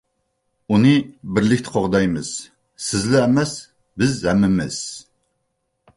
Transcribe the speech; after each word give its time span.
-ئۇنى 0.69 0.93
بىرلىكتە 1.35 1.73
قوغدايمىز. 1.75 2.31
سىزلا 2.89 3.21
ئەمەس، 3.27 3.53
بىز 4.03 4.17
ھەممىمىز! 4.31 4.85